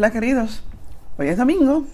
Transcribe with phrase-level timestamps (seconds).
[0.00, 0.62] Hola queridos,
[1.18, 1.84] hoy es domingo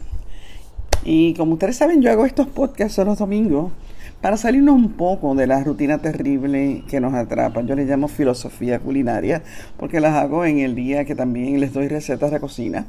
[1.03, 3.73] y como ustedes saben yo hago estos podcasts los domingos
[4.21, 7.63] para salirnos un poco de la rutina terrible que nos atrapa.
[7.63, 9.43] Yo les llamo filosofía culinaria
[9.77, 12.87] porque las hago en el día que también les doy recetas de cocina.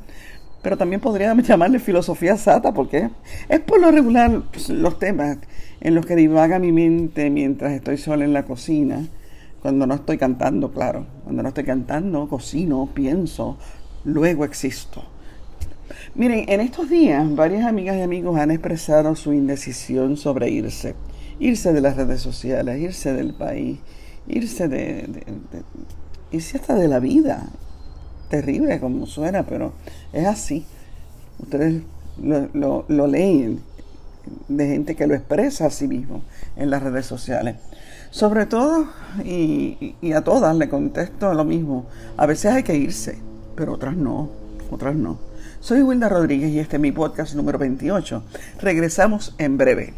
[0.61, 3.09] Pero también podría llamarle filosofía sata porque
[3.49, 5.39] es por lo regular pues, los temas
[5.81, 9.07] en los que divaga mi mente mientras estoy sola en la cocina.
[9.63, 11.07] Cuando no estoy cantando, claro.
[11.23, 13.57] Cuando no estoy cantando, cocino, pienso,
[14.07, 15.03] luego existo.
[16.15, 20.95] Miren, en estos días varias amigas y amigos han expresado su indecisión sobre irse.
[21.39, 23.79] Irse de las redes sociales, irse del país,
[24.27, 25.07] irse de,
[26.31, 27.49] irse hasta de la vida.
[28.29, 29.73] Terrible como suena, pero
[30.13, 30.65] es así.
[31.39, 31.83] Ustedes
[32.17, 33.61] lo, lo leen
[34.47, 36.23] de gente que lo expresa a sí mismo
[36.55, 37.57] en las redes sociales.
[38.09, 38.87] Sobre todo,
[39.23, 41.85] y, y, a todas le contesto lo mismo,
[42.15, 43.19] a veces hay que irse,
[43.57, 44.29] pero otras no,
[44.71, 45.17] otras no.
[45.59, 48.23] Soy Wilda Rodríguez y este es mi podcast número 28.
[48.61, 49.93] Regresamos en breve.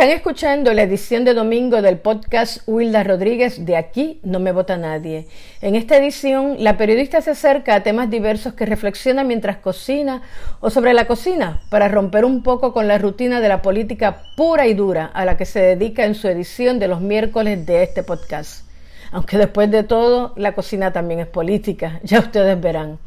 [0.00, 4.78] Están escuchando la edición de domingo del podcast Wilda Rodríguez de Aquí no me vota
[4.78, 5.26] nadie.
[5.60, 10.22] En esta edición, la periodista se acerca a temas diversos que reflexiona mientras cocina
[10.60, 14.66] o sobre la cocina para romper un poco con la rutina de la política pura
[14.66, 18.02] y dura a la que se dedica en su edición de los miércoles de este
[18.02, 18.69] podcast.
[19.12, 22.98] Aunque después de todo, la cocina también es política, ya ustedes verán.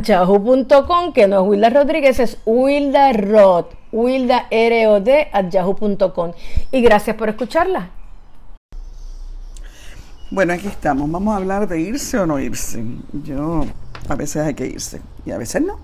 [0.03, 6.33] yahoo.com, que no es Wilda Rodríguez, es Wilda Rod, Wilda R-O-D at yahoo.com.
[6.73, 7.91] Y gracias por escucharla.
[10.31, 11.11] Bueno, aquí estamos.
[11.11, 12.83] Vamos a hablar de irse o no irse.
[13.13, 13.67] Yo,
[14.09, 15.79] a veces hay que irse y a veces no.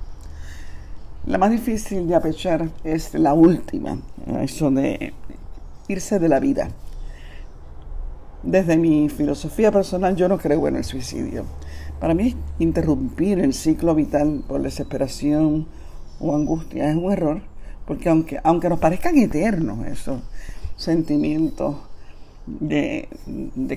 [1.33, 3.97] La más difícil de apechar es la última,
[4.43, 5.15] eso de
[5.89, 6.69] irse de la vida.
[8.43, 11.47] Desde mi filosofía personal, yo no creo en el suicidio.
[11.99, 15.67] Para mí, interrumpir el ciclo vital por desesperación
[16.21, 17.41] o angustia es un error,
[17.87, 20.21] porque aunque, aunque nos parezcan eternos esos
[20.77, 21.77] sentimientos
[22.45, 23.09] de,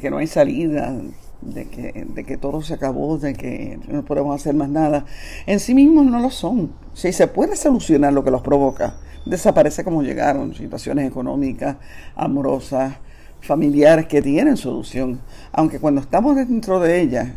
[0.01, 0.93] que no hay salida,
[1.41, 5.05] de que, de que todo se acabó, de que no podemos hacer más nada,
[5.45, 6.73] en sí mismos no lo son.
[6.93, 11.77] Si se puede solucionar lo que los provoca, desaparece como llegaron, situaciones económicas,
[12.15, 12.95] amorosas,
[13.41, 17.29] familiares que tienen solución, aunque cuando estamos dentro de ellas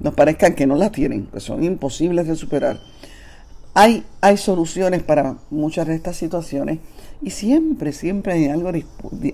[0.00, 2.80] nos parezcan que no las tienen, que son imposibles de superar.
[3.74, 6.78] Hay, hay soluciones para muchas de estas situaciones
[7.22, 8.70] y siempre, siempre hay algo,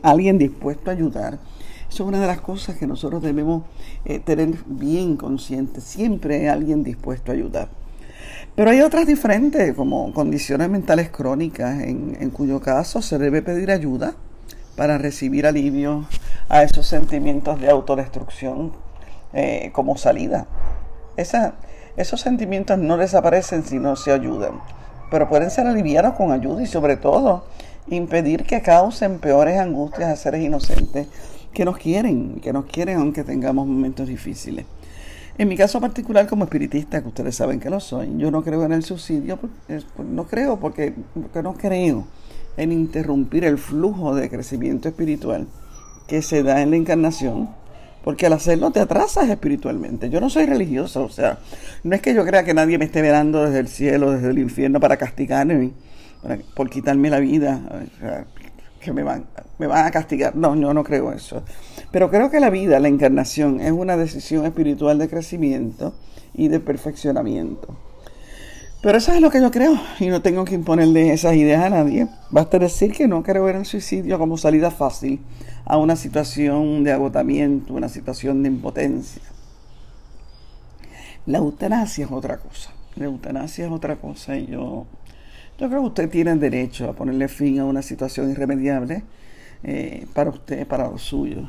[0.03, 1.38] alguien dispuesto a ayudar.
[1.90, 3.64] Eso es una de las cosas que nosotros debemos
[4.04, 5.82] eh, tener bien conscientes.
[5.82, 7.68] Siempre hay alguien dispuesto a ayudar.
[8.54, 13.72] Pero hay otras diferentes, como condiciones mentales crónicas, en, en cuyo caso se debe pedir
[13.72, 14.14] ayuda
[14.76, 16.06] para recibir alivio
[16.48, 18.72] a esos sentimientos de autodestrucción
[19.32, 20.46] eh, como salida.
[21.16, 24.60] esos sentimientos no desaparecen si no se ayudan,
[25.10, 27.44] pero pueden ser aliviados con ayuda y sobre todo
[27.88, 31.08] impedir que causen peores angustias a seres inocentes
[31.53, 34.67] que nos quieren, que nos quieren aunque tengamos momentos difíciles.
[35.38, 38.64] En mi caso particular como espiritista, que ustedes saben que lo soy, yo no creo
[38.64, 40.93] en el suicidio, pues, no creo porque,
[41.43, 42.06] no creo
[42.56, 45.47] en interrumpir el flujo de crecimiento espiritual
[46.06, 47.49] que se da en la encarnación
[48.05, 50.11] porque al hacerlo te atrasas espiritualmente.
[50.11, 51.38] Yo no soy religiosa, o sea,
[51.85, 54.38] no es que yo crea que nadie me esté mirando desde el cielo, desde el
[54.38, 55.73] infierno para castigarme,
[56.55, 57.61] por quitarme la vida,
[58.81, 59.27] que me van,
[59.59, 60.35] me van a castigar.
[60.35, 61.43] No, yo no creo eso.
[61.91, 65.94] Pero creo que la vida, la encarnación, es una decisión espiritual de crecimiento
[66.35, 67.77] y de perfeccionamiento.
[68.82, 71.71] Pero eso es lo que yo creo y no tengo que imponerle esas ideas a
[71.71, 72.09] nadie.
[72.31, 75.21] Basta decir que no creo en el suicidio como salida fácil
[75.67, 79.23] a una situación de agotamiento, una situación de impotencia.
[81.27, 82.71] La eutanasia es otra cosa.
[82.97, 84.87] La eutanasia es otra cosa y yo,
[85.60, 89.04] yo creo que usted tiene derecho a ponerle fin a una situación irremediable
[89.62, 91.48] eh, para usted, para los suyos.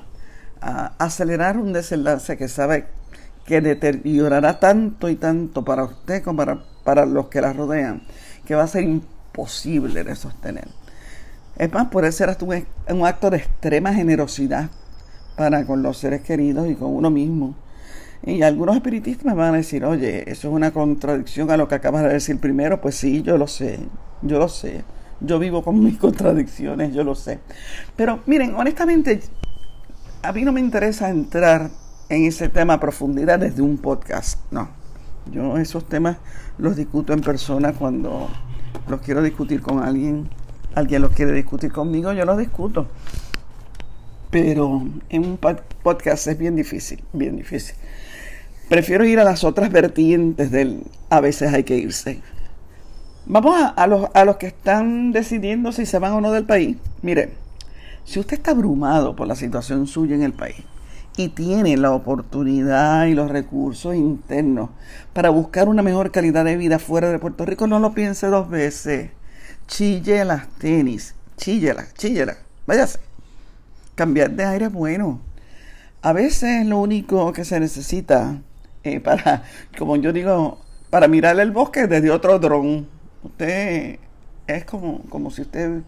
[0.62, 2.86] A acelerar un desenlace que sabe
[3.46, 8.02] que deteriorará tanto y tanto para usted como para para los que la rodean,
[8.46, 10.68] que va a ser imposible de sostener.
[11.58, 14.70] Es más, puede ser hasta un, acto de extrema generosidad
[15.36, 17.56] para con los seres queridos y con uno mismo.
[18.24, 21.76] Y algunos espiritistas me van a decir, oye, eso es una contradicción a lo que
[21.76, 22.80] acabas de decir primero.
[22.80, 23.80] Pues sí, yo lo sé,
[24.22, 24.84] yo lo sé.
[25.20, 27.40] Yo vivo con mis contradicciones, yo lo sé.
[27.96, 29.22] Pero miren, honestamente,
[30.22, 31.72] a mí no me interesa entrar
[32.10, 34.70] en ese tema a profundidad desde un podcast, no.
[35.32, 36.18] Yo esos temas
[36.58, 38.30] los discuto en persona cuando
[38.88, 40.30] los quiero discutir con alguien,
[40.76, 42.88] alguien los quiere discutir conmigo, yo los discuto.
[44.30, 47.76] Pero en un podcast es bien difícil, bien difícil.
[48.72, 52.22] Prefiero ir a las otras vertientes del a veces hay que irse.
[53.26, 56.78] Vamos a, los, a los que están decidiendo si se van o no del país.
[57.02, 57.34] Mire,
[58.06, 60.64] si usted está abrumado por la situación suya en el país
[61.18, 64.70] y tiene la oportunidad y los recursos internos
[65.12, 68.50] para buscar una mejor calidad de vida fuera de Puerto Rico, no lo piense dos
[68.50, 69.12] veces.
[69.68, 73.00] Chille las tenis, chillela, chillela, váyase.
[73.96, 75.20] Cambiar de aire es bueno.
[76.02, 78.40] A veces lo único que se necesita
[78.84, 79.44] eh, para,
[79.78, 82.88] como yo digo, para mirar el bosque desde otro dron.
[83.24, 84.00] Usted
[84.48, 85.82] es como, como si usted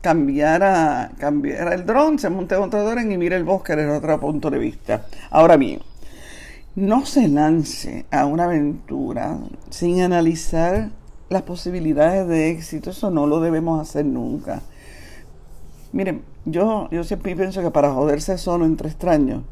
[0.00, 4.50] cambiara, cambiara el dron, se monte otro dron y mire el bosque desde otro punto
[4.50, 5.06] de vista.
[5.30, 5.80] Ahora bien,
[6.74, 9.38] no se lance a una aventura
[9.70, 10.90] sin analizar
[11.28, 12.90] las posibilidades de éxito.
[12.90, 14.62] Eso no lo debemos hacer nunca.
[15.92, 19.42] Miren, yo, yo siempre pienso que para joderse solo entre extraños,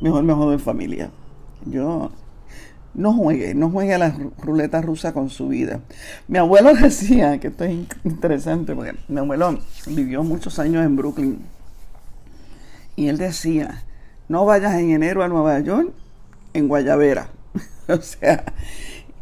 [0.00, 1.10] mejor me jodo en familia.
[1.64, 2.10] Yo
[2.96, 5.80] no juegue, no juegue a la ruleta rusa con su vida.
[6.28, 11.38] Mi abuelo decía, que esto es interesante, porque mi abuelo vivió muchos años en Brooklyn,
[12.96, 13.84] y él decía,
[14.28, 15.92] no vayas en enero a Nueva York
[16.54, 17.28] en Guayabera.
[17.88, 18.44] o sea,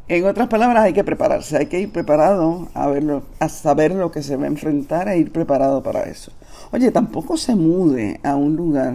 [0.07, 2.93] en otras palabras, hay que prepararse, hay que ir preparado a,
[3.41, 6.31] a saber lo que se va a enfrentar e ir preparado para eso.
[6.71, 8.95] Oye, tampoco se mude a un lugar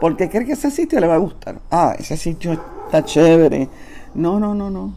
[0.00, 1.60] porque cree que ese sitio le va a gustar.
[1.70, 2.52] Ah, ese sitio
[2.84, 3.68] está chévere.
[4.14, 4.94] No, no, no, no.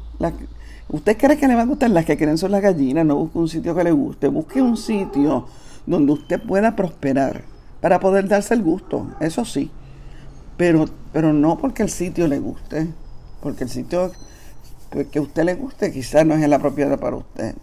[0.89, 3.37] usted cree que le va a gustar las que quieren son las gallinas, no busque
[3.37, 4.27] un sitio que le guste.
[4.27, 5.47] Busque un sitio
[5.85, 7.43] donde usted pueda prosperar
[7.81, 9.71] para poder darse el gusto, eso sí.
[10.57, 12.87] Pero, pero no porque el sitio le guste,
[13.41, 14.11] porque el sitio
[15.11, 17.55] que a usted le guste quizás no es el apropiado para usted.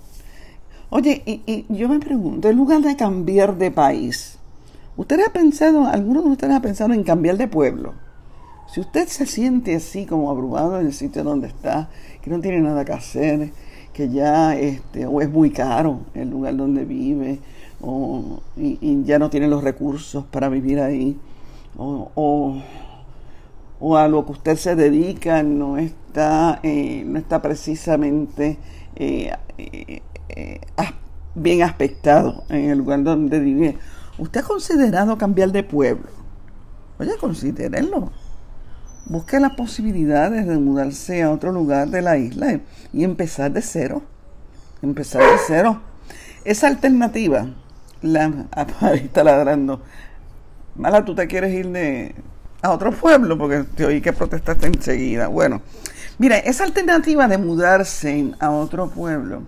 [0.89, 4.39] Oye, y, y yo me pregunto, en lugar de cambiar de país,
[4.97, 7.93] ¿Ustedes ha pensado, algunos de ustedes ha pensado en cambiar de pueblo?
[8.73, 11.91] Si usted se siente así como abrumado en el sitio donde está,
[12.23, 13.51] que no tiene nada que hacer,
[13.93, 17.41] que ya este, o es muy caro el lugar donde vive,
[17.81, 21.19] o, y, ya no tiene los recursos para vivir ahí,
[21.77, 22.11] o,
[23.79, 28.57] o, a lo que usted se dedica no está, eh, no está precisamente
[28.97, 30.01] eh, eh,
[31.35, 33.77] bien aspectado en el lugar donde vive
[34.19, 36.09] ¿Usted ha considerado cambiar de pueblo?
[36.99, 38.11] Oye, considérenlo.
[39.05, 42.61] Busque las posibilidades de mudarse a otro lugar de la isla
[42.93, 44.03] y empezar de cero.
[44.81, 45.83] Empezar de cero.
[46.45, 47.47] Esa alternativa,
[48.01, 48.47] la
[48.81, 49.83] ahí está ladrando.
[50.75, 52.15] Mala, tú te quieres ir de,
[52.63, 55.29] a otro pueblo porque te oí que protestaste enseguida.
[55.29, 55.61] Bueno,
[56.19, 59.43] mira, esa alternativa de mudarse a otro pueblo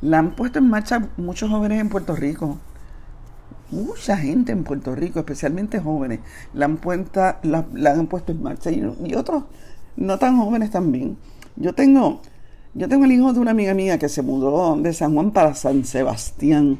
[0.00, 2.58] la han puesto en marcha muchos jóvenes en Puerto Rico
[3.72, 6.20] mucha gente en Puerto Rico, especialmente jóvenes,
[6.54, 6.78] la han,
[7.42, 9.44] la, han puesto en marcha y, otros
[9.96, 11.16] no tan jóvenes también.
[11.56, 12.20] Yo tengo,
[12.74, 15.54] yo tengo el hijo de una amiga mía que se mudó de San Juan para
[15.54, 16.78] San Sebastián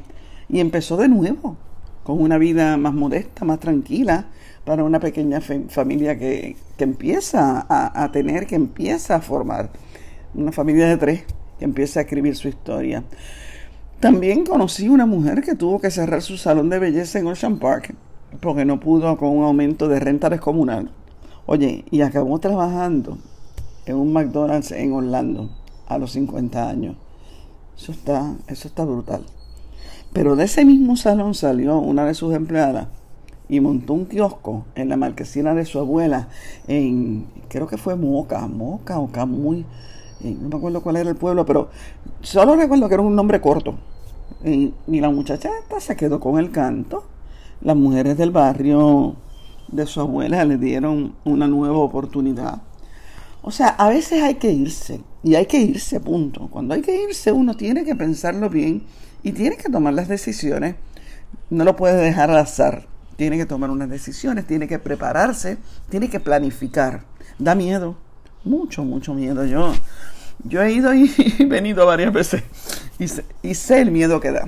[0.49, 1.57] y empezó de nuevo,
[2.03, 4.27] con una vida más modesta, más tranquila,
[4.65, 9.71] para una pequeña familia que, que empieza a tener, que empieza a formar,
[10.33, 11.23] una familia de tres
[11.59, 13.03] que empieza a escribir su historia.
[14.03, 17.95] También conocí una mujer que tuvo que cerrar su salón de belleza en Ocean Park
[18.41, 20.91] porque no pudo con un aumento de renta descomunal.
[21.45, 23.17] Oye, y acabó trabajando
[23.85, 25.51] en un McDonald's en Orlando
[25.87, 26.97] a los 50 años.
[27.77, 29.23] Eso está, eso está brutal.
[30.11, 32.89] Pero de ese mismo salón salió una de sus empleadas
[33.47, 36.27] y montó un kiosco en la marquesina de su abuela
[36.67, 39.65] en, creo que fue Moca, Moca o Camuy,
[40.23, 41.69] eh, no me acuerdo cuál era el pueblo, pero
[42.19, 43.75] solo recuerdo que era un nombre corto.
[44.43, 45.49] Y, la muchacha
[45.79, 47.05] se quedó con el canto.
[47.61, 49.15] Las mujeres del barrio
[49.69, 52.61] de su abuela le dieron una nueva oportunidad.
[53.41, 55.01] O sea, a veces hay que irse.
[55.23, 56.47] Y hay que irse, punto.
[56.49, 58.83] Cuando hay que irse, uno tiene que pensarlo bien
[59.23, 60.75] y tiene que tomar las decisiones.
[61.49, 62.87] No lo puede dejar al azar.
[63.15, 65.57] Tiene que tomar unas decisiones, tiene que prepararse,
[65.89, 67.05] tiene que planificar.
[67.37, 67.95] Da miedo,
[68.43, 69.45] mucho, mucho miedo.
[69.45, 69.73] Yo,
[70.43, 71.09] yo he ido y
[71.47, 72.43] venido varias veces
[73.41, 74.47] y sé, el miedo que da.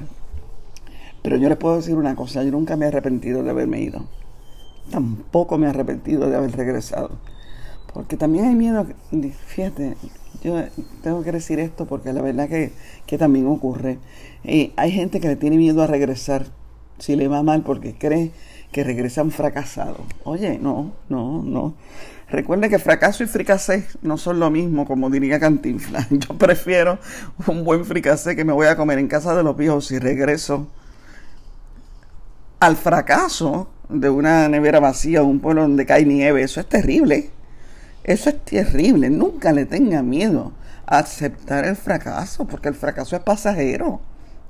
[1.21, 4.05] Pero yo les puedo decir una cosa, yo nunca me he arrepentido de haberme ido.
[4.91, 7.11] Tampoco me he arrepentido de haber regresado.
[7.93, 8.85] Porque también hay miedo,
[9.47, 9.95] fíjate,
[10.43, 10.61] yo
[11.01, 12.73] tengo que decir esto porque la verdad que,
[13.07, 13.97] que también ocurre.
[14.43, 16.47] Eh, hay gente que le tiene miedo a regresar
[16.99, 18.31] si le va mal porque cree
[18.71, 20.01] que regresan fracasados.
[20.23, 21.75] Oye, no, no, no.
[22.29, 26.07] Recuerde que fracaso y fricasé no son lo mismo, como diría Cantinflas.
[26.11, 26.99] Yo prefiero
[27.47, 30.67] un buen fricasé que me voy a comer en casa de los viejos si regreso
[32.59, 36.41] al fracaso de una nevera vacía o un pueblo donde cae nieve.
[36.41, 37.29] Eso es terrible.
[38.03, 39.09] Eso es terrible.
[39.09, 40.51] Nunca le tenga miedo
[40.87, 44.01] a aceptar el fracaso, porque el fracaso es pasajero.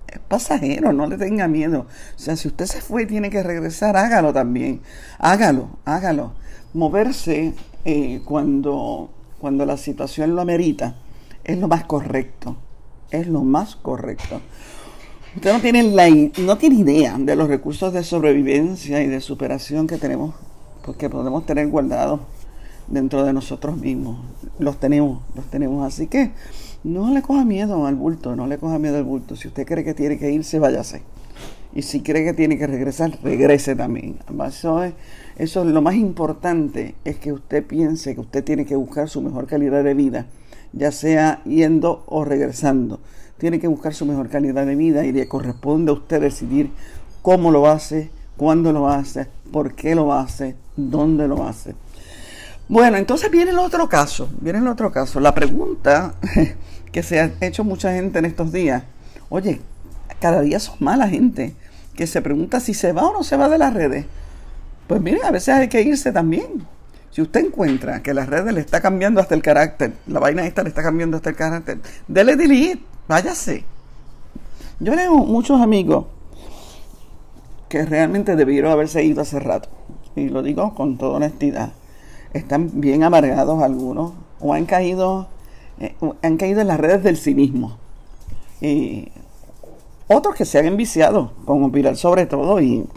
[0.08, 1.88] Es pasajero, no le tenga miedo.
[2.16, 4.82] O sea, si usted se fue y tiene que regresar, hágalo también.
[5.20, 6.34] Hágalo, hágalo.
[6.74, 7.54] Moverse
[7.86, 9.10] eh, cuando,
[9.40, 10.96] cuando la situación lo amerita
[11.44, 12.58] es lo más correcto.
[13.12, 14.42] Es lo más correcto.
[15.36, 19.86] Usted no tiene, la, no tiene idea de los recursos de sobrevivencia y de superación
[19.86, 20.34] que tenemos,
[20.84, 22.22] porque podemos tener guardados
[22.88, 24.20] dentro de nosotros mismos.
[24.60, 25.86] Los tenemos, los tenemos.
[25.86, 26.32] Así que
[26.84, 29.36] no le coja miedo al bulto, no le coja miedo al bulto.
[29.36, 31.02] Si usted cree que tiene que irse, váyase.
[31.74, 34.18] Y si cree que tiene que regresar, regrese también.
[34.48, 34.94] Eso es,
[35.36, 39.22] eso es lo más importante, es que usted piense que usted tiene que buscar su
[39.22, 40.26] mejor calidad de vida,
[40.72, 43.02] ya sea yendo o regresando.
[43.38, 46.72] Tiene que buscar su mejor calidad de vida y le corresponde a usted decidir
[47.22, 51.76] cómo lo hace, cuándo lo hace, por qué lo hace, dónde lo hace.
[52.68, 55.20] Bueno, entonces viene el otro caso, viene el otro caso.
[55.20, 56.16] La pregunta
[56.92, 58.84] que se ha hecho mucha gente en estos días,
[59.30, 59.62] oye,
[60.20, 61.54] cada día son mala gente
[61.96, 64.08] que se pregunta si se va o no se va de las redes.
[64.88, 66.66] Pues miren, a veces hay que irse también.
[67.12, 70.64] Si usted encuentra que las redes le está cambiando hasta el carácter, la vaina esta
[70.64, 73.64] le está cambiando hasta el carácter, dele delete, váyase.
[74.80, 76.08] Yo tengo muchos amigos
[77.70, 79.70] que realmente debieron haberse ido hace rato.
[80.16, 81.72] Y lo digo con toda honestidad
[82.36, 85.28] están bien amargados algunos o han caído,
[85.80, 87.78] eh, han caído en las redes del cinismo.
[88.62, 89.10] Y
[90.08, 92.88] otros que se han enviciado con opinar sobre todo y,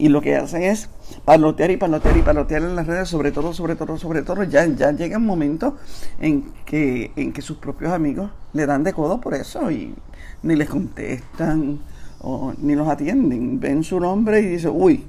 [0.00, 0.90] lo que hacen es
[1.24, 4.44] palotear y palotear y palotear en las redes, sobre todo, sobre todo, sobre todo.
[4.44, 5.76] Ya, ya llega un momento
[6.20, 9.94] en que, en que sus propios amigos le dan de codo por eso y
[10.42, 11.80] ni les contestan
[12.20, 13.58] o ni los atienden.
[13.58, 15.04] Ven su nombre y dicen, uy,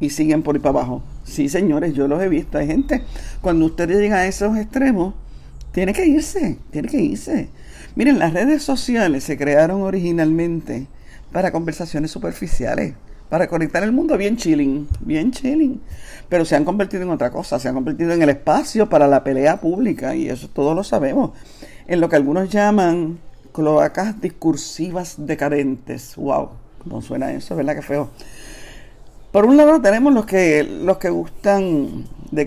[0.00, 1.02] y siguen por ahí para abajo.
[1.24, 2.58] Sí, señores, yo los he visto.
[2.58, 3.02] Hay gente,
[3.40, 5.14] cuando usted llega a esos extremos,
[5.72, 7.48] tiene que irse, tiene que irse.
[7.94, 10.86] Miren, las redes sociales se crearon originalmente
[11.32, 12.94] para conversaciones superficiales,
[13.28, 15.80] para conectar el mundo bien chilling, bien chilling.
[16.28, 19.24] Pero se han convertido en otra cosa, se han convertido en el espacio para la
[19.24, 21.32] pelea pública, y eso todos lo sabemos,
[21.86, 23.18] en lo que algunos llaman
[23.52, 26.16] cloacas discursivas decadentes.
[26.16, 26.50] ¡Wow!
[26.82, 27.54] ¿Cómo suena eso?
[27.54, 28.10] ¿Verdad que feo?
[29.32, 32.44] Por un lado tenemos los que, los que gustan de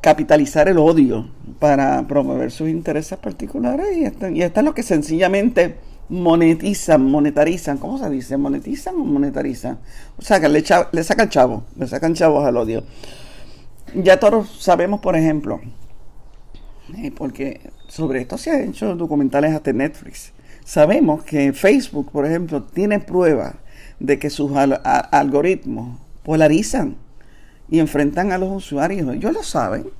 [0.00, 5.74] capitalizar el odio para promover sus intereses particulares y están, y están los que sencillamente
[6.08, 8.36] monetizan, monetarizan, ¿cómo se dice?
[8.36, 9.80] ¿Monetizan o monetarizan?
[10.18, 12.84] O sea, que le, le sacan chavos, le sacan chavos al odio.
[13.94, 15.60] Ya todos sabemos, por ejemplo,
[16.96, 20.32] eh, porque sobre esto se han hecho documentales hasta Netflix,
[20.64, 23.54] sabemos que Facebook, por ejemplo, tiene pruebas
[23.98, 26.96] de que sus algoritmos polarizan
[27.68, 29.14] y enfrentan a los usuarios.
[29.14, 29.90] Ellos lo saben,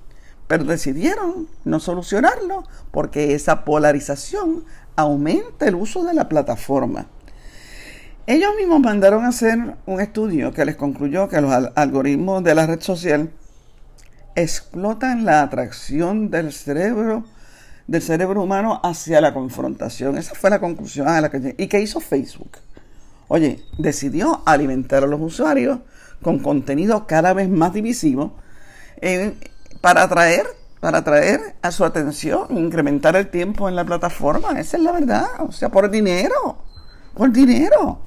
[0.47, 4.65] pero decidieron no solucionarlo porque esa polarización
[4.97, 7.07] aumenta el uso de la plataforma.
[8.27, 12.67] Ellos mismos mandaron a hacer un estudio que les concluyó que los algoritmos de la
[12.67, 13.31] red social
[14.37, 17.25] explotan la atracción del cerebro
[17.87, 20.17] del cerebro humano hacia la confrontación.
[20.17, 22.59] Esa fue la conclusión a la que ¿Y qué hizo Facebook?
[23.33, 25.79] Oye, decidió alimentar a los usuarios
[26.21, 28.35] con contenido cada vez más divisivo
[29.81, 30.47] para atraer
[30.81, 34.59] para atraer a su atención, incrementar el tiempo en la plataforma.
[34.59, 35.27] Esa es la verdad.
[35.41, 36.59] O sea, por dinero.
[37.15, 38.01] Por dinero.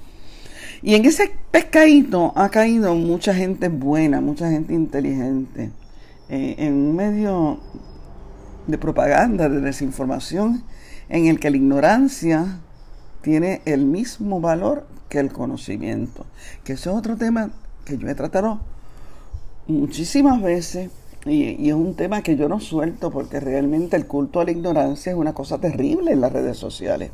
[0.82, 5.72] Y en ese pescadito ha caído mucha gente buena, mucha gente inteligente.
[6.28, 7.62] Eh, en un medio
[8.68, 10.66] de propaganda, de desinformación,
[11.08, 12.60] en el que la ignorancia
[13.24, 16.26] tiene el mismo valor que el conocimiento.
[16.64, 17.50] Que ese es otro tema
[17.86, 18.60] que yo he tratado
[19.66, 20.92] muchísimas veces
[21.26, 25.14] y, es un tema que yo no suelto porque realmente el culto a la ignorancia
[25.14, 27.12] es una cosa terrible en las redes sociales.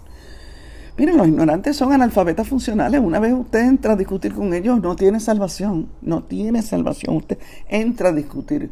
[0.97, 2.99] Miren, los ignorantes son analfabetas funcionales.
[2.99, 5.89] Una vez usted entra a discutir con ellos, no tiene salvación.
[6.01, 7.17] No tiene salvación.
[7.17, 7.37] Usted
[7.69, 8.71] entra a discutir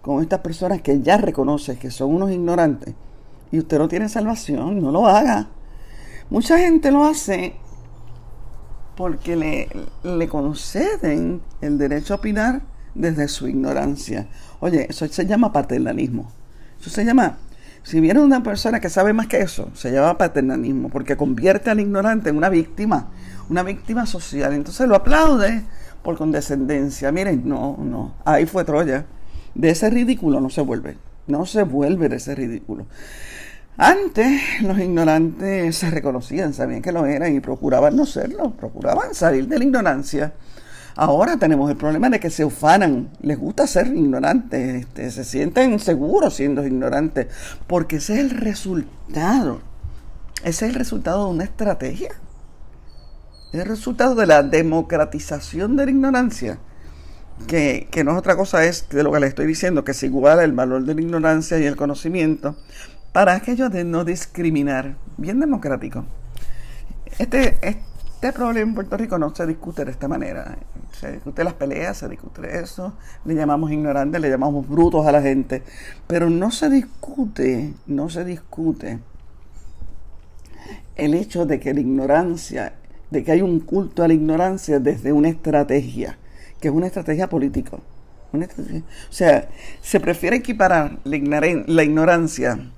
[0.00, 2.94] con estas personas que ya reconoce que son unos ignorantes
[3.52, 4.80] y usted no tiene salvación.
[4.80, 5.48] No lo haga.
[6.30, 7.54] Mucha gente lo hace
[8.96, 9.68] porque le,
[10.02, 12.62] le conceden el derecho a opinar
[12.94, 14.28] desde su ignorancia.
[14.60, 16.30] Oye, eso se llama paternalismo.
[16.80, 17.38] Eso se llama,
[17.82, 21.80] si viene una persona que sabe más que eso, se llama paternalismo, porque convierte al
[21.80, 23.08] ignorante en una víctima,
[23.48, 24.52] una víctima social.
[24.52, 25.64] Entonces lo aplaude
[26.02, 27.10] por condescendencia.
[27.12, 29.06] Miren, no, no, ahí fue Troya.
[29.54, 32.86] De ese ridículo no se vuelve, no se vuelve de ese ridículo.
[33.80, 39.46] Antes los ignorantes se reconocían, sabían que lo eran y procuraban no serlo, procuraban salir
[39.46, 40.32] de la ignorancia.
[40.96, 45.78] Ahora tenemos el problema de que se ufanan, les gusta ser ignorantes, este, se sienten
[45.78, 47.28] seguros siendo ignorantes,
[47.68, 49.60] porque ese es el resultado,
[50.42, 52.10] ese es el resultado de una estrategia,
[53.52, 56.58] es el resultado de la democratización de la ignorancia,
[57.46, 60.06] que, que no es otra cosa, es de lo que le estoy diciendo, que se
[60.06, 62.56] iguala el valor de la ignorancia y el conocimiento,
[63.12, 66.04] para aquello de no discriminar, bien democrático.
[67.18, 70.58] Este, este problema en Puerto Rico no se discute de esta manera.
[70.92, 75.22] Se discute las peleas, se discute eso, le llamamos ignorantes, le llamamos brutos a la
[75.22, 75.62] gente,
[76.06, 78.98] pero no se discute, no se discute
[80.96, 82.74] el hecho de que la ignorancia,
[83.10, 86.18] de que hay un culto a la ignorancia desde una estrategia,
[86.60, 87.76] que es una estrategia política.
[87.76, 89.48] o sea,
[89.80, 92.72] se prefiere equiparar la ignorancia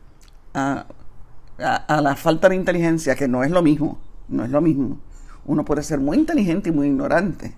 [0.54, 0.86] a,
[1.58, 4.98] la falta de inteligencia, que no es lo mismo, no es lo mismo.
[5.44, 7.54] Uno puede ser muy inteligente y muy ignorante.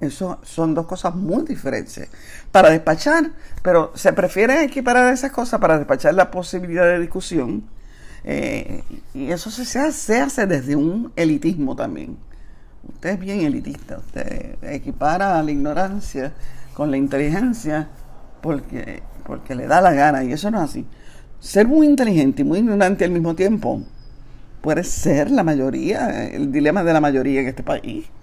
[0.00, 2.08] Eso son dos cosas muy diferentes.
[2.50, 3.30] Para despachar,
[3.62, 7.64] pero se prefiere equiparar esas cosas para despachar la posibilidad de discusión.
[8.24, 8.82] Eh,
[9.14, 12.18] y eso se, se, hace desde un elitismo también.
[12.88, 13.98] Usted es bien elitista.
[13.98, 16.32] Usted equipara la ignorancia
[16.74, 17.88] con la inteligencia
[18.40, 20.24] porque, porque le da la gana.
[20.24, 20.86] Y eso no es así
[21.42, 23.82] ser muy inteligente y muy ignorante al mismo tiempo
[24.60, 28.06] puede ser la mayoría, el dilema de la mayoría en este país.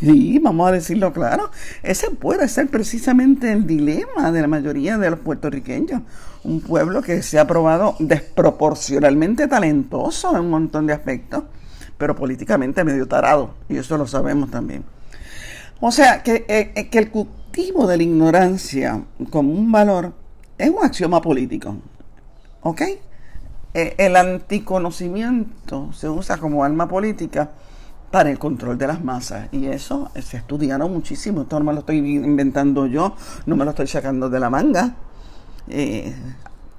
[0.00, 1.50] Sí, vamos a decirlo claro,
[1.82, 6.02] ese puede ser precisamente el dilema de la mayoría de los puertorriqueños.
[6.44, 11.42] Un pueblo que se ha probado desproporcionalmente talentoso en un montón de aspectos,
[11.98, 14.84] pero políticamente medio tarado, y eso lo sabemos también.
[15.80, 20.12] O sea, que, eh, que el cultivo de la ignorancia como un valor
[20.60, 21.76] es un axioma político.
[22.62, 22.82] ¿Ok?
[23.72, 27.50] Eh, el anticonocimiento se usa como arma política
[28.10, 29.48] para el control de las masas.
[29.52, 31.42] Y eso se estudiaron muchísimo.
[31.42, 33.14] Esto no me lo estoy inventando yo,
[33.46, 34.94] no me lo estoy sacando de la manga.
[35.68, 36.14] Eh,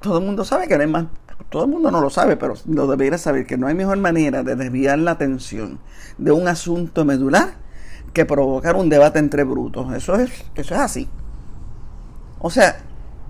[0.02, 1.06] todo el mundo sabe que no hay más.
[1.50, 4.44] Todo el mundo no lo sabe, pero lo debería saber que no hay mejor manera
[4.44, 5.80] de desviar la atención
[6.18, 7.56] de un asunto medular
[8.14, 9.94] que provocar un debate entre brutos.
[9.94, 11.10] Eso es, eso es así.
[12.40, 12.78] O sea,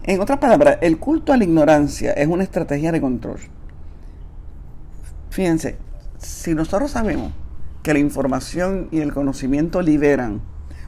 [0.03, 3.39] en otras palabras, el culto a la ignorancia es una estrategia de control.
[5.29, 5.77] Fíjense,
[6.17, 7.31] si nosotros sabemos
[7.83, 10.41] que la información y el conocimiento liberan,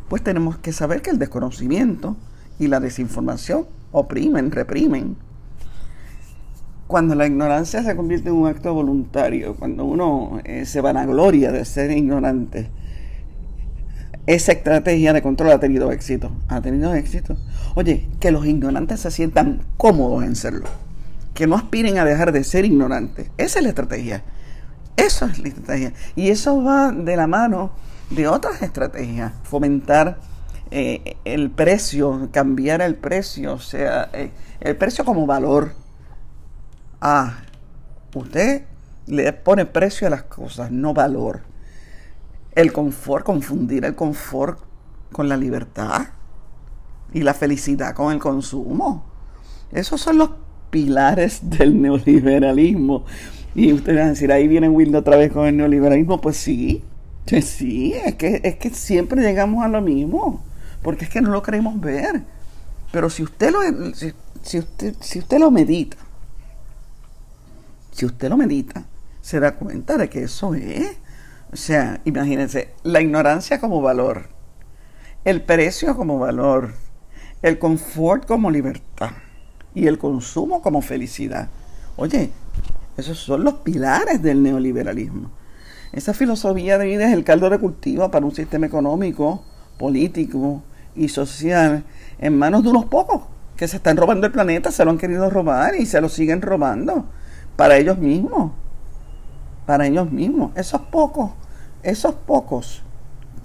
[0.10, 2.16] pues tenemos que saber que el desconocimiento
[2.60, 5.16] y la desinformación oprimen, reprimen.
[6.88, 11.66] Cuando la ignorancia se convierte en un acto voluntario, cuando uno eh, se vanagloria de
[11.66, 12.70] ser ignorante,
[14.26, 16.32] esa estrategia de control ha tenido éxito.
[16.48, 17.36] Ha tenido éxito.
[17.76, 20.68] Oye, que los ignorantes se sientan cómodos en serlo.
[21.34, 23.30] Que no aspiren a dejar de ser ignorantes.
[23.38, 24.24] Esa es la estrategia.
[24.96, 25.94] Eso es la estrategia.
[26.16, 27.72] Y eso va de la mano
[28.12, 29.34] de otras estrategias.
[29.44, 30.20] Fomentar
[30.72, 34.32] eh, el precio, cambiar el precio, o sea, eh,
[34.62, 35.74] el precio como valor.
[37.02, 37.40] Ah,
[38.16, 38.64] usted
[39.08, 41.53] le pone precio a las cosas, no valor
[42.56, 44.60] el confort, confundir el confort
[45.12, 46.08] con la libertad
[47.14, 49.06] y la felicidad con el consumo.
[49.72, 50.30] Esos son los
[50.70, 53.06] pilares del neoliberalismo.
[53.56, 56.20] Y ustedes van a decir, ahí viene Wilde otra vez con el neoliberalismo.
[56.20, 56.84] Pues sí,
[57.28, 60.44] sí, es que, es que siempre llegamos a lo mismo,
[60.82, 62.24] porque es que no lo queremos ver.
[62.92, 63.60] Pero si usted lo,
[63.94, 65.98] si usted, si usted lo medita,
[67.92, 68.86] si usted lo medita,
[69.22, 70.98] se da cuenta de que eso es
[71.54, 74.24] o sea, imagínense, la ignorancia como valor,
[75.24, 76.74] el precio como valor,
[77.44, 79.12] el confort como libertad
[79.76, 81.50] y el consumo como felicidad.
[81.96, 82.32] Oye,
[82.98, 85.30] esos son los pilares del neoliberalismo.
[85.92, 89.44] Esa filosofía de vida es el caldo de cultivo para un sistema económico,
[89.78, 90.64] político
[90.96, 91.84] y social
[92.18, 95.30] en manos de unos pocos que se están robando el planeta, se lo han querido
[95.30, 97.06] robar y se lo siguen robando
[97.56, 98.54] para ellos mismos.
[99.68, 100.52] Para ellos mismos.
[100.56, 101.32] Esos pocos
[101.84, 102.82] esos pocos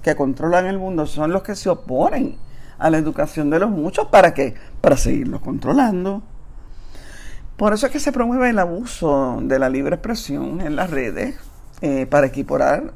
[0.03, 2.37] que controlan el mundo son los que se oponen
[2.79, 4.07] a la educación de los muchos.
[4.09, 4.55] ¿Para qué?
[4.81, 6.23] Para seguirlos controlando.
[7.57, 11.35] Por eso es que se promueve el abuso de la libre expresión en las redes
[11.81, 12.93] eh, para equiparar,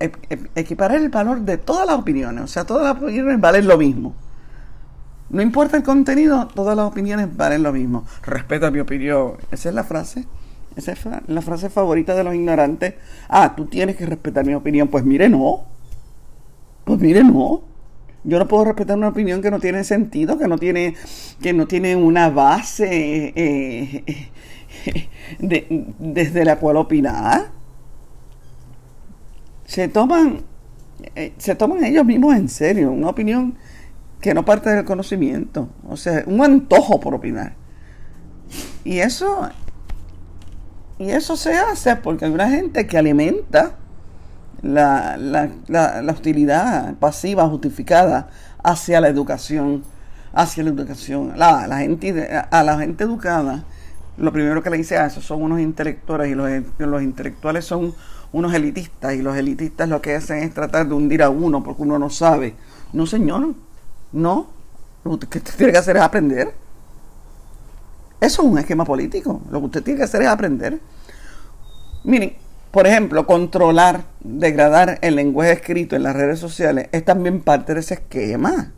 [0.54, 2.44] equiparar el valor de todas las opiniones.
[2.44, 4.14] O sea, todas las opiniones valen lo mismo.
[5.30, 8.04] No importa el contenido, todas las opiniones valen lo mismo.
[8.22, 9.34] Respeta mi opinión.
[9.50, 10.26] Esa es la frase.
[10.76, 12.94] Esa es la frase favorita de los ignorantes.
[13.28, 14.88] Ah, tú tienes que respetar mi opinión.
[14.88, 15.64] Pues mire, no.
[16.84, 17.62] Pues mire, no.
[18.24, 20.94] Yo no puedo respetar una opinión que no tiene sentido, que no tiene,
[21.40, 24.30] que no tiene una base eh,
[25.98, 27.50] desde la cual opinar.
[29.64, 30.42] Se toman,
[31.16, 32.92] eh, se toman ellos mismos en serio.
[32.92, 33.56] Una opinión
[34.20, 37.54] que no parte del conocimiento, o sea, un antojo por opinar.
[38.84, 39.50] Y eso,
[41.02, 43.76] y eso se hace porque hay una gente que alimenta
[44.62, 48.30] la, la, hostilidad pasiva justificada
[48.62, 49.82] hacia la educación,
[50.32, 51.32] hacia la educación.
[51.36, 53.64] La, la gente, a la gente educada,
[54.16, 57.92] lo primero que le dice a eso son unos intelectuales y los, los intelectuales son
[58.32, 61.82] unos elitistas y los elitistas lo que hacen es tratar de hundir a uno porque
[61.82, 62.54] uno no sabe.
[62.92, 63.54] No, señor
[64.12, 64.50] no,
[65.04, 66.54] lo que usted tiene que hacer es aprender.
[68.22, 69.42] Eso es un esquema político.
[69.50, 70.78] Lo que usted tiene que hacer es aprender.
[72.04, 72.34] Miren,
[72.70, 77.80] por ejemplo, controlar, degradar el lenguaje escrito en las redes sociales es también parte de
[77.80, 78.72] ese esquema.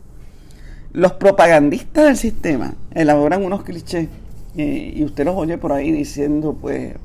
[0.93, 4.09] Los propagandistas del sistema elaboran unos clichés
[4.57, 6.95] eh, y usted los oye por ahí diciendo, pues,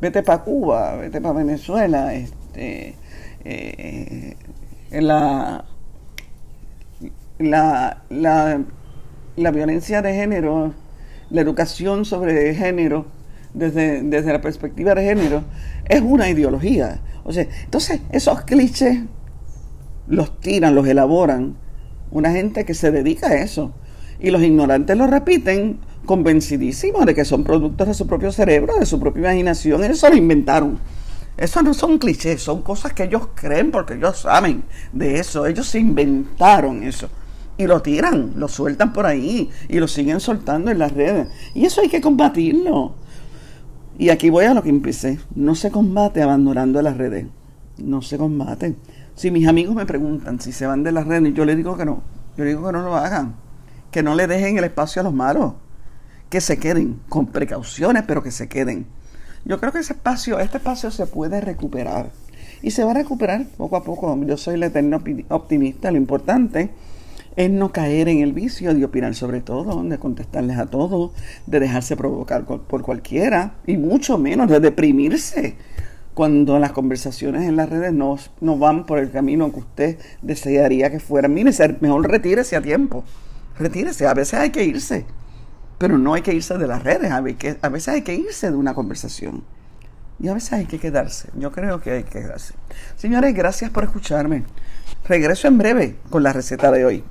[0.00, 2.94] vete para Cuba, vete para Venezuela, este,
[3.44, 4.36] eh,
[4.90, 5.64] la
[7.38, 8.60] la, la,
[9.36, 10.72] la violencia de género,
[11.30, 13.06] la educación sobre género,
[13.54, 15.44] desde, desde la perspectiva de género,
[15.88, 17.00] es una ideología.
[17.24, 19.00] O sea, entonces esos clichés
[20.06, 21.56] los tiran, los elaboran
[22.10, 23.72] una gente que se dedica a eso.
[24.20, 28.86] Y los ignorantes lo repiten convencidísimos de que son productos de su propio cerebro, de
[28.86, 29.84] su propia imaginación.
[29.84, 30.78] Eso lo inventaron.
[31.36, 34.62] Eso no son clichés, son cosas que ellos creen porque ellos saben
[34.92, 35.44] de eso.
[35.46, 37.10] Ellos se inventaron eso
[37.58, 41.28] y lo tiran, lo sueltan por ahí y lo siguen soltando en las redes.
[41.54, 42.94] Y eso hay que combatirlo.
[43.98, 45.18] Y aquí voy a lo que empecé.
[45.34, 47.26] No se combate abandonando las redes.
[47.78, 48.76] No se combate.
[49.14, 51.86] Si mis amigos me preguntan si se van de las redes, yo les digo que
[51.86, 52.02] no.
[52.36, 53.36] Yo digo que no lo hagan.
[53.90, 55.54] Que no le dejen el espacio a los malos.
[56.28, 58.86] Que se queden, con precauciones, pero que se queden.
[59.46, 62.10] Yo creo que ese espacio, este espacio se puede recuperar.
[62.60, 64.14] Y se va a recuperar poco a poco.
[64.24, 65.90] Yo soy el eterno optimista.
[65.90, 66.70] Lo importante
[67.36, 71.12] es no caer en el vicio de opinar sobre todo, de contestarles a todos,
[71.46, 75.56] de dejarse provocar por cualquiera y mucho menos de deprimirse
[76.16, 80.90] cuando las conversaciones en las redes no, no van por el camino que usted desearía
[80.90, 81.34] que fueran.
[81.34, 83.04] Mire, mejor retírese a tiempo,
[83.58, 85.04] retírese, a veces hay que irse,
[85.76, 88.72] pero no hay que irse de las redes, a veces hay que irse de una
[88.72, 89.44] conversación.
[90.18, 91.28] Y a veces hay que quedarse.
[91.34, 92.54] Yo creo que hay que quedarse.
[92.96, 94.44] Señores, gracias por escucharme.
[95.06, 97.04] Regreso en breve con la receta de hoy.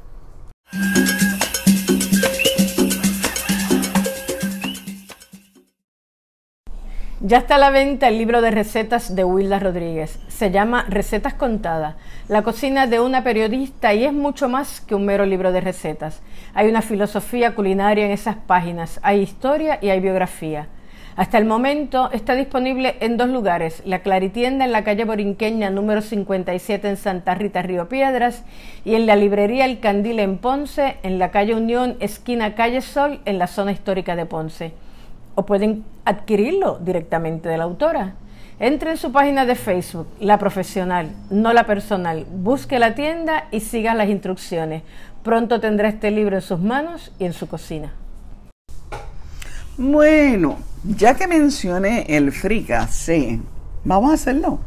[7.27, 10.19] Ya está a la venta el libro de recetas de Wilda Rodríguez.
[10.27, 11.95] Se llama Recetas Contadas,
[12.27, 16.21] la cocina de una periodista y es mucho más que un mero libro de recetas.
[16.53, 20.67] Hay una filosofía culinaria en esas páginas, hay historia y hay biografía.
[21.15, 26.01] Hasta el momento está disponible en dos lugares, la Claritienda en la calle Borinqueña número
[26.01, 28.43] 57 en Santa Rita, Río Piedras,
[28.83, 33.21] y en la librería El Candil en Ponce, en la calle Unión, esquina calle Sol,
[33.23, 34.73] en la zona histórica de Ponce.
[35.35, 38.15] O pueden adquirirlo directamente de la autora.
[38.59, 42.25] Entre en su página de Facebook, la profesional, no la personal.
[42.29, 44.83] Busque la tienda y siga las instrucciones.
[45.23, 47.93] Pronto tendrá este libro en sus manos y en su cocina.
[49.77, 53.39] Bueno, ya que mencioné el fricasé,
[53.83, 54.59] vamos a hacerlo.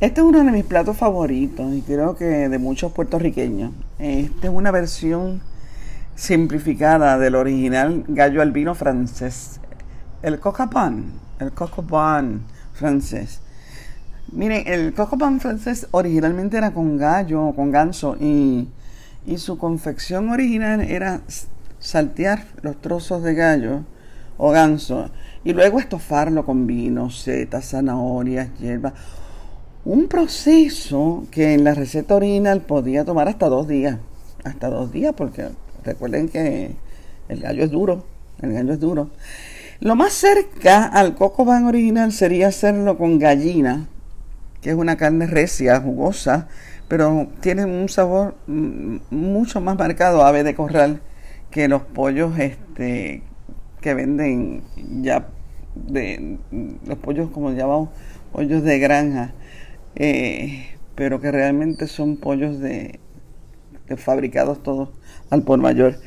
[0.00, 3.72] Este es uno de mis platos favoritos y creo que de muchos puertorriqueños.
[3.98, 5.42] Esta es una versión
[6.14, 9.60] simplificada del original gallo albino francés.
[10.22, 13.40] El cocapan, el cocopan francés.
[14.32, 18.68] Miren, el cocopan francés originalmente era con gallo, con ganso y,
[19.26, 21.20] y su confección original era
[21.78, 23.84] saltear los trozos de gallo
[24.38, 25.10] o ganso
[25.44, 28.94] y luego estofarlo con vino, setas, zanahorias, hierbas.
[29.84, 33.98] Un proceso que en la receta original podía tomar hasta dos días.
[34.42, 35.48] Hasta dos días, porque
[35.84, 36.74] recuerden que
[37.28, 38.04] el gallo es duro.
[38.42, 39.10] El gallo es duro.
[39.78, 43.86] Lo más cerca al coco van original sería hacerlo con gallina,
[44.62, 46.48] que es una carne recia, jugosa,
[46.88, 51.00] pero tiene un sabor mm, mucho más marcado ave de corral
[51.50, 53.22] que los pollos este,
[53.86, 54.64] que venden
[55.00, 55.28] ya
[55.76, 56.38] de
[56.84, 57.90] los pollos como llamamos
[58.32, 59.32] pollos de granja,
[59.94, 62.98] eh, pero que realmente son pollos de
[63.96, 64.88] fabricados todos
[65.30, 66.00] al por mayor.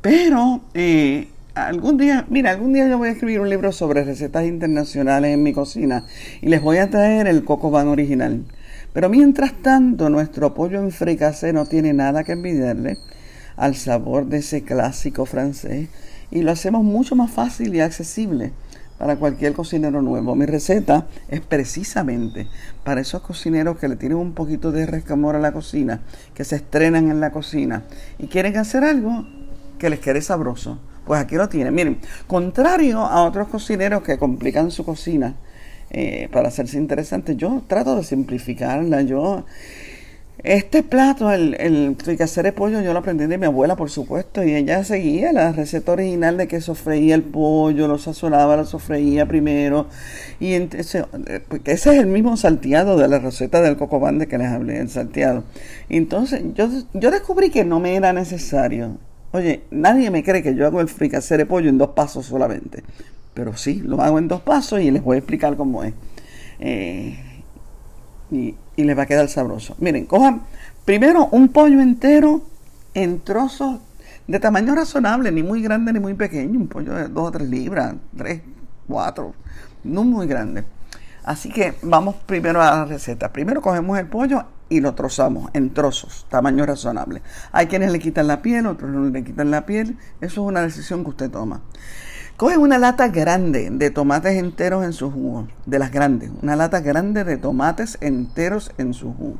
[0.00, 4.44] Pero eh, algún día, mira, algún día yo voy a escribir un libro sobre recetas
[4.44, 6.04] internacionales en mi cocina
[6.40, 8.42] y les voy a traer el coco van original.
[8.92, 12.98] Pero mientras tanto, nuestro pollo en fricase no tiene nada que envidiarle
[13.54, 15.88] al sabor de ese clásico francés
[16.32, 18.52] y lo hacemos mucho más fácil y accesible
[18.98, 20.34] para cualquier cocinero nuevo.
[20.34, 22.48] Mi receta es precisamente
[22.84, 26.00] para esos cocineros que le tienen un poquito de rescamor a la cocina,
[26.34, 27.82] que se estrenan en la cocina
[28.18, 29.26] y quieren hacer algo
[29.78, 30.78] que les quede sabroso.
[31.04, 31.74] Pues aquí lo tienen.
[31.74, 35.34] Miren, contrario a otros cocineros que complican su cocina
[35.90, 39.02] eh, para hacerse interesante, yo trato de simplificarla.
[39.02, 39.44] Yo
[40.44, 44.54] este plato, el, el de pollo, yo lo aprendí de mi abuela, por supuesto, y
[44.54, 49.86] ella seguía la receta original de que sofreía el pollo, lo sazonaba, lo sofreía primero,
[50.40, 51.04] y entonces,
[51.64, 55.44] ese es el mismo salteado de la receta del cocobán que les hablé, el salteado.
[55.88, 58.98] Entonces, yo, yo descubrí que no me era necesario.
[59.30, 62.82] Oye, nadie me cree que yo hago el de pollo en dos pasos solamente,
[63.32, 65.94] pero sí, lo hago en dos pasos y les voy a explicar cómo es.
[66.58, 67.16] Eh,
[68.32, 69.76] y, les va a quedar sabroso.
[69.78, 70.42] Miren, cojan
[70.84, 72.42] primero un pollo entero
[72.94, 73.80] en trozos
[74.26, 77.48] de tamaño razonable, ni muy grande ni muy pequeño, un pollo de 2 o 3
[77.48, 78.40] libras, 3,
[78.88, 79.34] 4,
[79.84, 80.64] no muy grande.
[81.24, 83.32] Así que vamos primero a la receta.
[83.32, 87.22] Primero cogemos el pollo y lo trozamos en trozos, tamaño razonable.
[87.52, 89.98] Hay quienes le quitan la piel, otros no le quitan la piel.
[90.20, 91.60] Eso es una decisión que usted toma.
[92.42, 96.80] Coge una lata grande de tomates enteros en su jugo, de las grandes, una lata
[96.80, 99.38] grande de tomates enteros en su jugo.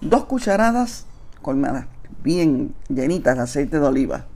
[0.00, 1.06] Dos cucharadas
[1.42, 1.86] colmadas,
[2.24, 4.26] bien llenitas de aceite de oliva.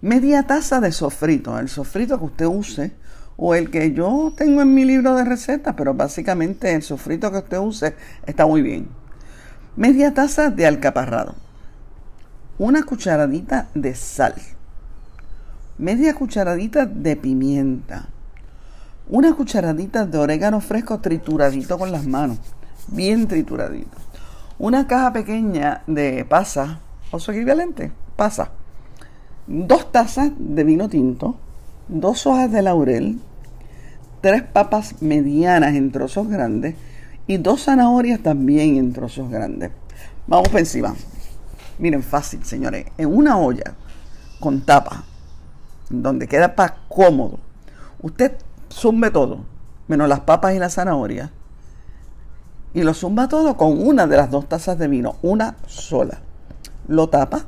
[0.00, 2.92] Media taza de sofrito, el sofrito que usted use
[3.36, 7.38] o el que yo tengo en mi libro de recetas, pero básicamente el sofrito que
[7.40, 8.88] usted use está muy bien.
[9.76, 11.34] Media taza de alcaparrado.
[12.56, 14.34] Una cucharadita de sal
[15.78, 18.08] media cucharadita de pimienta,
[19.08, 22.38] una cucharadita de orégano fresco trituradito con las manos,
[22.88, 23.96] bien trituradito,
[24.58, 28.50] una caja pequeña de pasa o su equivalente, pasa,
[29.46, 31.36] dos tazas de vino tinto,
[31.88, 33.20] dos hojas de laurel,
[34.22, 36.74] tres papas medianas en trozos grandes
[37.26, 39.70] y dos zanahorias también en trozos grandes.
[40.26, 40.94] Vamos por encima.
[41.78, 42.86] Miren, fácil, señores.
[42.96, 43.74] En una olla
[44.40, 45.04] con tapa,
[45.90, 47.38] donde queda para cómodo,
[48.02, 48.36] usted
[48.72, 49.44] zumbe todo,
[49.88, 51.32] menos las papas y la zanahoria,
[52.74, 56.20] y lo zumba todo con una de las dos tazas de vino, una sola.
[56.88, 57.46] Lo tapa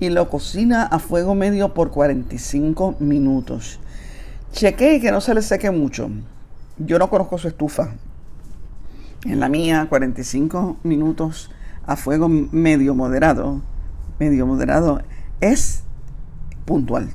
[0.00, 3.78] y lo cocina a fuego medio por 45 minutos.
[4.50, 6.10] Chequee que no se le seque mucho.
[6.76, 7.90] Yo no conozco su estufa.
[9.24, 11.52] En la mía, 45 minutos
[11.86, 13.60] a fuego medio moderado,
[14.18, 15.00] medio moderado,
[15.40, 15.84] es
[16.64, 17.10] puntual.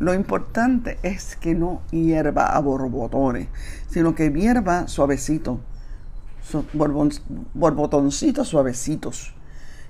[0.00, 3.48] Lo importante es que no hierva a borbotones,
[3.90, 5.60] sino que hierva suavecito,
[7.52, 9.34] borbotoncitos suavecitos.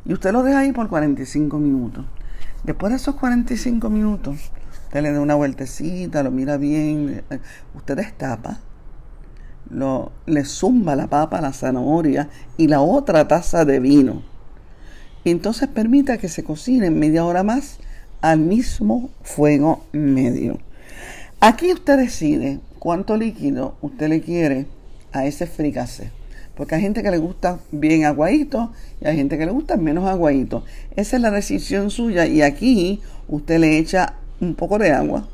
[0.05, 2.05] Y usted lo deja ahí por 45 minutos.
[2.65, 4.51] Después de esos 45 minutos,
[4.87, 7.39] usted le da una vueltecita, lo mira bien, eh,
[7.77, 8.59] usted destapa,
[10.27, 14.23] le zumba la papa, la zanahoria y la otra taza de vino.
[15.25, 17.79] Entonces permita que se cocine media hora más
[18.21, 20.59] al mismo fuego medio.
[21.41, 24.67] Aquí usted decide cuánto líquido usted le quiere
[25.13, 26.11] a ese fricase.
[26.55, 30.07] Porque hay gente que le gusta bien aguadito y hay gente que le gusta menos
[30.07, 30.65] aguadito.
[30.97, 35.27] Esa es la decisión suya y aquí usted le echa un poco de agua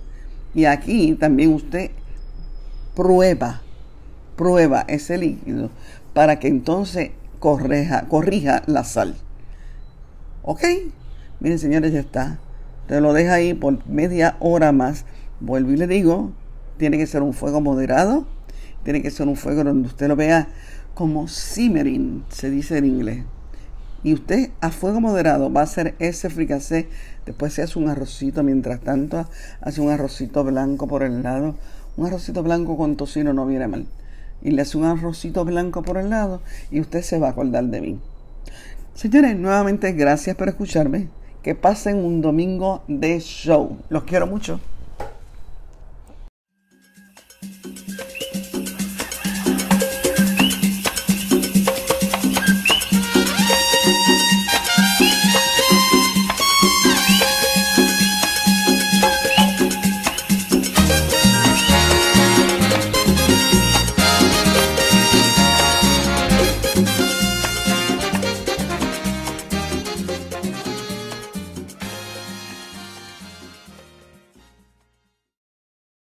[0.54, 1.90] y aquí también usted
[2.94, 3.62] prueba,
[4.36, 5.70] prueba ese líquido
[6.14, 9.16] para que entonces corrija, corrija la sal.
[10.42, 10.62] ¿Ok?
[11.40, 12.38] Miren señores, ya está.
[12.86, 15.04] Te lo deja ahí por media hora más.
[15.40, 16.32] Vuelvo y le digo,
[16.76, 18.26] tiene que ser un fuego moderado,
[18.84, 20.48] tiene que ser un fuego donde usted lo vea
[20.94, 23.24] como simmering, se dice en inglés.
[24.02, 26.88] Y usted a fuego moderado va a hacer ese fricasé.
[27.24, 29.28] Después se hace un arrocito, mientras tanto
[29.60, 31.56] hace un arrocito blanco por el lado.
[31.96, 33.86] Un arrocito blanco con tocino no viene mal.
[34.42, 37.64] Y le hace un arrocito blanco por el lado y usted se va a acordar
[37.64, 38.00] de mí.
[38.94, 41.08] Señores, nuevamente gracias por escucharme.
[41.46, 43.76] Que pasen un domingo de show.
[43.88, 44.58] Los quiero mucho.